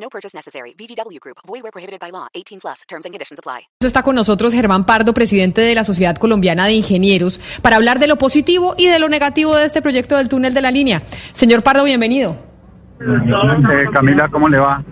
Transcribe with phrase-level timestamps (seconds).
[0.00, 0.74] No purchase necessary.
[0.78, 1.38] VGW Group.
[1.46, 2.28] Void where prohibited by law.
[2.34, 2.82] 18 plus.
[2.88, 3.68] Terms and conditions apply.
[3.80, 8.06] Está con nosotros Germán Pardo, presidente de la Sociedad Colombiana de Ingenieros, para hablar de
[8.06, 11.02] lo positivo y de lo negativo de este proyecto del túnel de la línea.
[11.32, 12.57] Señor Pardo, bienvenido.
[13.00, 14.82] Eh, Camila, ¿cómo le va?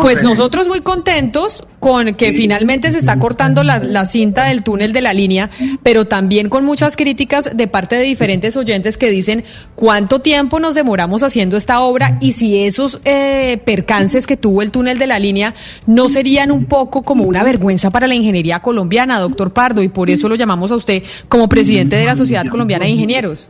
[0.00, 4.92] Pues nosotros muy contentos con que finalmente se está cortando la, la cinta del túnel
[4.92, 5.50] de la línea,
[5.82, 9.44] pero también con muchas críticas de parte de diferentes oyentes que dicen
[9.74, 14.70] cuánto tiempo nos demoramos haciendo esta obra y si esos eh, percances que tuvo el
[14.70, 15.54] túnel de la línea
[15.86, 20.10] no serían un poco como una vergüenza para la ingeniería colombiana, doctor Pardo, y por
[20.10, 23.48] eso lo llamamos a usted como presidente de la Sociedad Colombiana de Ingenieros.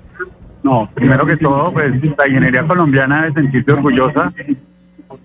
[0.62, 4.32] No, primero que todo, pues la ingeniería colombiana debe sentirse orgullosa.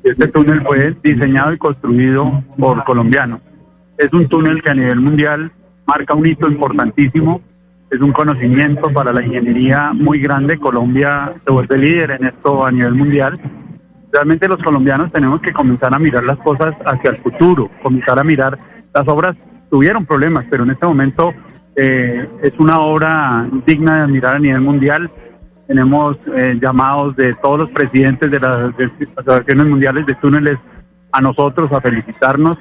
[0.04, 3.42] Este túnel fue diseñado y construido por colombianos.
[3.98, 5.52] Es un túnel que a nivel mundial
[5.86, 7.42] marca un hito importantísimo.
[7.90, 10.58] Es un conocimiento para la ingeniería muy grande.
[10.58, 13.40] Colombia se vuelve líder en esto a nivel mundial.
[14.12, 18.24] Realmente los colombianos tenemos que comenzar a mirar las cosas hacia el futuro, comenzar a
[18.24, 18.58] mirar
[18.94, 19.36] las obras
[19.74, 21.34] tuvieron problemas, pero en este momento
[21.76, 25.10] eh, es una obra digna de admirar a nivel mundial.
[25.68, 28.74] Tenemos eh, llamados de todos los presidentes de las,
[29.16, 30.60] asociaciones mundiales de túneles
[31.12, 32.58] a nosotros a felicitarnos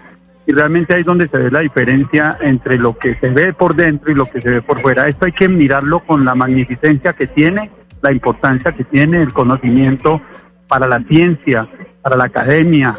[0.47, 3.75] y realmente ahí es donde se ve la diferencia entre lo que se ve por
[3.75, 5.07] dentro y lo que se ve por fuera.
[5.07, 7.71] Esto hay que mirarlo con la magnificencia que tiene,
[8.03, 10.21] la importancia que tiene el conocimiento
[10.67, 11.69] para la ciencia,
[12.03, 12.99] para la academia,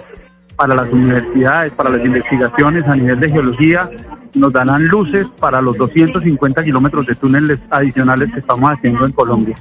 [0.56, 3.90] para las universidades, para las investigaciones a nivel de geología,
[4.34, 9.56] nos darán luces para los 250 kilómetros de túneles adicionales que estamos haciendo en Colombia.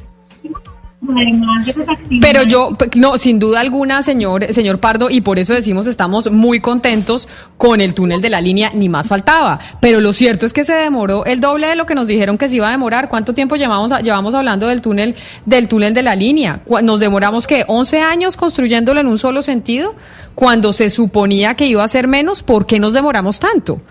[2.20, 6.60] Pero yo, no, sin duda alguna, señor, señor Pardo, y por eso decimos estamos muy
[6.60, 9.58] contentos con el túnel de la línea, ni más faltaba.
[9.80, 12.48] Pero lo cierto es que se demoró el doble de lo que nos dijeron que
[12.48, 13.08] se iba a demorar.
[13.08, 16.62] ¿Cuánto tiempo llevamos, llevamos hablando del túnel, del túnel de la línea?
[16.84, 17.66] Nos demoramos, ¿qué?
[17.66, 19.96] ¿11 años construyéndolo en un solo sentido?
[20.36, 23.82] Cuando se suponía que iba a ser menos, ¿por qué nos demoramos tanto?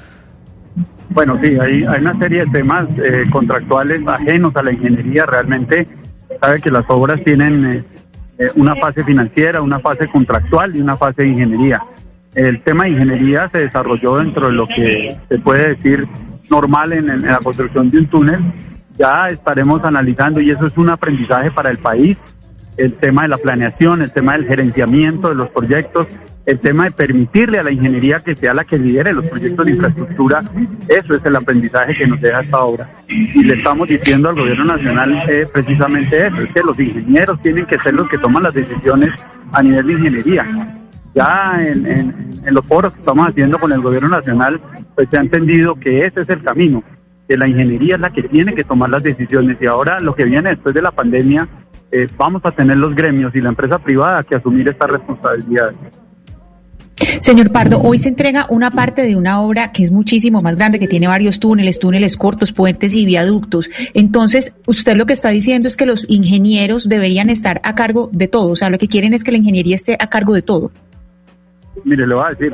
[1.13, 5.25] Bueno, sí, hay, hay una serie de temas eh, contractuales ajenos a la ingeniería.
[5.25, 5.87] Realmente
[6.39, 7.83] sabe que las obras tienen eh,
[8.39, 11.81] eh, una fase financiera, una fase contractual y una fase de ingeniería.
[12.33, 16.07] El tema de ingeniería se desarrolló dentro de lo que se puede decir
[16.49, 18.39] normal en, en la construcción de un túnel.
[18.97, 22.17] Ya estaremos analizando y eso es un aprendizaje para el país.
[22.77, 26.09] El tema de la planeación, el tema del gerenciamiento de los proyectos,
[26.45, 29.71] el tema de permitirle a la ingeniería que sea la que lidere los proyectos de
[29.71, 30.41] infraestructura,
[30.87, 32.89] eso es el aprendizaje que nos deja esta obra.
[33.07, 37.65] Y le estamos diciendo al gobierno nacional eh, precisamente eso, es que los ingenieros tienen
[37.67, 39.09] que ser los que toman las decisiones
[39.51, 40.45] a nivel de ingeniería.
[41.13, 44.59] Ya en, en- los foros que estamos haciendo con el gobierno nacional,
[44.95, 46.83] pues se ha entendido que ese es el camino,
[47.29, 50.23] que la ingeniería es la que tiene que tomar las decisiones y ahora lo que
[50.25, 51.47] viene después de la pandemia,
[51.91, 55.75] eh, vamos a tener los gremios y la empresa privada que asumir estas responsabilidades.
[57.19, 60.79] Señor Pardo, hoy se entrega una parte de una obra que es muchísimo más grande,
[60.79, 63.69] que tiene varios túneles, túneles cortos, puentes y viaductos.
[63.93, 68.27] Entonces, usted lo que está diciendo es que los ingenieros deberían estar a cargo de
[68.27, 68.51] todo.
[68.51, 70.71] O sea, lo que quieren es que la ingeniería esté a cargo de todo.
[71.83, 72.53] Mire, le voy a decir,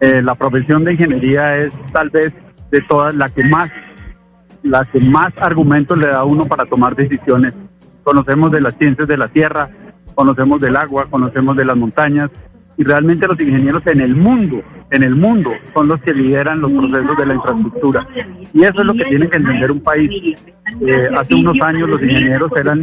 [0.00, 2.32] eh, la profesión de ingeniería es tal vez
[2.70, 3.70] de todas la que más,
[4.62, 7.54] la que más argumentos le da a uno para tomar decisiones.
[8.02, 9.70] Conocemos de las ciencias de la tierra,
[10.14, 12.30] conocemos del agua, conocemos de las montañas
[12.78, 14.62] y realmente los ingenieros en el mundo,
[14.92, 18.06] en el mundo, son los que lideran los procesos de la infraestructura.
[18.54, 20.08] Y eso es lo que tiene que entender un país.
[20.80, 22.80] Eh, hace unos años los ingenieros eran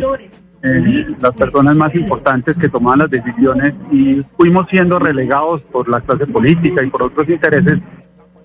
[0.64, 6.02] eh, las personas más importantes que tomaban las decisiones y fuimos siendo relegados por la
[6.02, 7.80] clase política y por otros intereses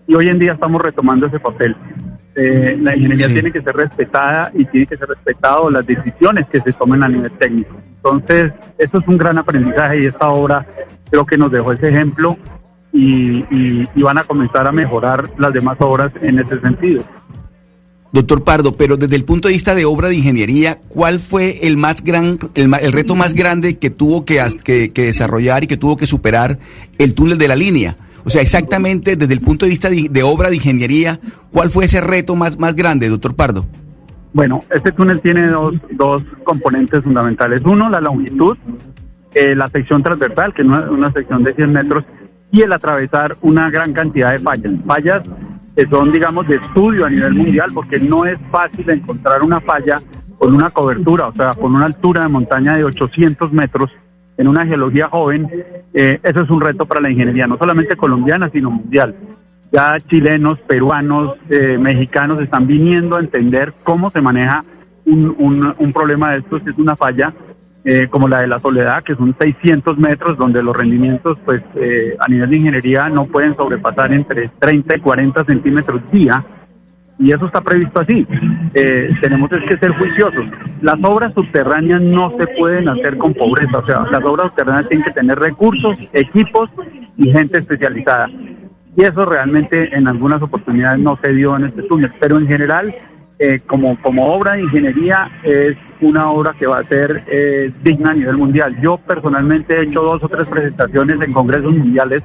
[0.06, 1.74] y hoy en día estamos retomando ese papel.
[2.36, 3.32] Eh, la ingeniería Sí.
[3.32, 7.08] tiene que ser respetada y tiene que ser respetado las decisiones que se tomen a
[7.08, 7.74] nivel técnico.
[7.96, 10.64] Entonces, eso es un gran aprendizaje y esta obra
[11.10, 12.36] creo que nos dejó ese ejemplo
[12.92, 17.04] y, y- y van a comenzar a mejorar las demás obras en ese sentido.
[18.12, 21.76] Doctor Pardo, pero desde el punto de vista de obra de ingeniería, ¿cuál fue el
[21.76, 25.68] más gran, el, el reto más grande que tuvo que, as- que- que desarrollar y
[25.68, 26.58] que tuvo que superar
[26.98, 27.96] el túnel de la línea?
[28.24, 31.20] O sea, exactamente desde el punto de vista de, de obra de ingeniería,
[31.52, 33.64] ¿cuál fue ese reto más, más grande, doctor Pardo?
[34.32, 37.62] Bueno, este túnel tiene dos, dos componentes fundamentales.
[37.64, 38.56] Uno, la longitud.
[39.34, 42.04] Eh, la sección transversal, que es una, sección de 100 metros,
[42.50, 44.72] y el atravesar una gran cantidad de fallas.
[44.86, 45.22] Fallas
[45.76, 50.00] que son, digamos, de estudio a nivel mundial, porque no es fácil encontrar una falla
[50.36, 53.90] con una cobertura, o sea, con una altura de montaña de 800 metros
[54.36, 55.48] en una geología joven.
[55.94, 59.14] Eh, eso es un reto para la ingeniería, no solamente colombiana, sino mundial.
[59.70, 64.64] Ya chilenos, peruanos, eh, mexicanos están viniendo a entender cómo se maneja
[65.06, 67.32] un, un, un problema de estos, que es una falla
[67.84, 72.14] eh, como la de la Soledad, que son 600 metros, donde los rendimientos, pues, eh,
[72.18, 76.44] a nivel de ingeniería no pueden sobrepasar entre 30 y 40 centímetros día,
[77.18, 78.26] y eso está previsto así.
[78.74, 80.44] Eh, tenemos es que ser juiciosos.
[80.80, 85.04] Las obras subterráneas no se pueden hacer con pobreza, o sea, las obras subterráneas tienen
[85.04, 86.70] que tener recursos, equipos
[87.18, 88.28] y gente especializada.
[88.96, 92.94] Y eso realmente en algunas oportunidades no se dio en este túnel, pero en general
[93.42, 98.10] eh, como, como obra de ingeniería es una obra que va a ser eh, digna
[98.10, 98.78] a nivel mundial.
[98.82, 102.22] Yo personalmente he hecho dos o tres presentaciones en congresos mundiales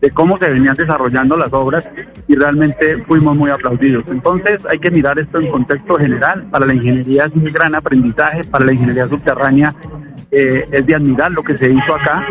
[0.00, 1.88] de cómo se venían desarrollando las obras
[2.26, 4.04] y realmente fuimos muy aplaudidos.
[4.08, 6.48] Entonces hay que mirar esto en contexto general.
[6.50, 9.72] Para la ingeniería es un gran aprendizaje, para la ingeniería subterránea
[10.32, 12.26] eh, es de admirar lo que se hizo acá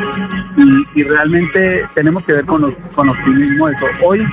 [0.95, 3.85] y, realmente tenemos que ver con, con optimismo eso.
[4.03, 4.27] Hoy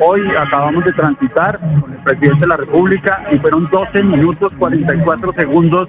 [0.00, 5.32] Hoy acabamos de transitar con el presidente de la República y fueron 12 minutos 44
[5.32, 5.88] segundos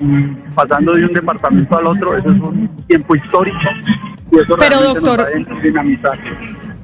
[0.56, 2.18] pasando de un departamento al otro.
[2.18, 3.58] Eso es un tiempo histórico.
[4.32, 6.20] Y eso Pero realmente nos doctor, va a dinamizar.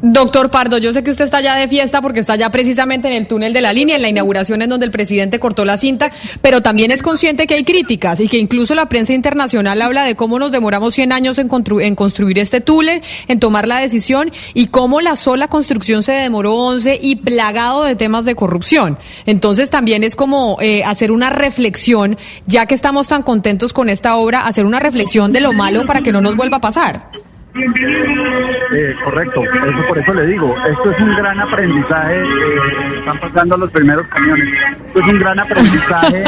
[0.07, 3.15] Doctor Pardo, yo sé que usted está ya de fiesta porque está ya precisamente en
[3.15, 6.11] el túnel de la línea, en la inauguración en donde el presidente cortó la cinta,
[6.43, 10.15] pero también es consciente que hay críticas y que incluso la prensa internacional habla de
[10.15, 11.49] cómo nos demoramos 100 años en,
[11.81, 16.53] en construir este túnel, en tomar la decisión y cómo la sola construcción se demoró
[16.53, 18.99] 11 y plagado de temas de corrupción.
[19.25, 22.15] Entonces también es como eh, hacer una reflexión,
[22.45, 26.01] ya que estamos tan contentos con esta obra, hacer una reflexión de lo malo para
[26.01, 27.09] que no nos vuelva a pasar.
[27.57, 33.55] Eh, correcto, eso por eso le digo, esto es un gran aprendizaje, eh, están pasando
[33.55, 34.49] los primeros camiones,
[34.87, 36.23] esto es un gran aprendizaje,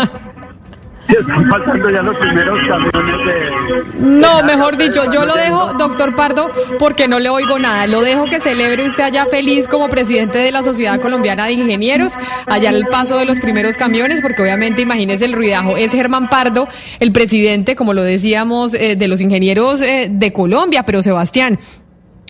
[1.15, 3.99] están pasando ya los primeros camiones de...
[3.99, 6.49] No, mejor dicho, yo lo dejo, doctor Pardo,
[6.79, 7.87] porque no le oigo nada.
[7.87, 12.13] Lo dejo que celebre usted allá feliz como presidente de la Sociedad Colombiana de Ingenieros,
[12.45, 15.77] allá el paso de los primeros camiones, porque obviamente imagínese el ruidajo.
[15.77, 16.67] Es Germán Pardo,
[16.99, 21.59] el presidente, como lo decíamos, eh, de los ingenieros eh, de Colombia, pero Sebastián.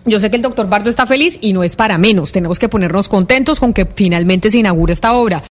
[0.06, 2.32] Yo sé que el doctor Pardo está feliz y no es para menos.
[2.32, 5.44] Tenemos que ponernos contentos con que finalmente se inaugure esta obra.